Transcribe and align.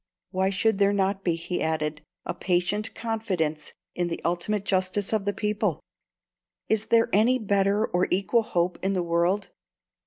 Why 0.31 0.49
should 0.49 0.79
there 0.79 0.93
not 0.93 1.23
be," 1.23 1.35
he 1.35 1.61
added, 1.61 2.01
"a 2.25 2.33
patient 2.33 2.95
confidence 2.95 3.73
in 3.93 4.07
the 4.07 4.19
ultimate 4.25 4.65
justice 4.65 5.13
of 5.13 5.25
the 5.25 5.31
people? 5.33 5.79
Is 6.67 6.85
there 6.87 7.07
any 7.13 7.37
better 7.37 7.85
or 7.85 8.07
equal 8.09 8.41
hope 8.41 8.79
in 8.81 8.93
the 8.93 9.03
world? 9.03 9.49